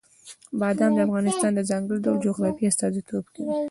بادام 0.61 0.91
د 0.95 0.99
افغانستان 1.07 1.51
د 1.55 1.61
ځانګړي 1.69 1.99
ډول 2.05 2.17
جغرافیې 2.25 2.67
استازیتوب 2.69 3.25
کوي. 3.35 3.51